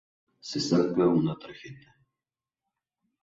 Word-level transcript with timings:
Se 0.51 0.59
saca 0.59 1.05
una 1.07 1.35
tarjeta. 1.37 1.95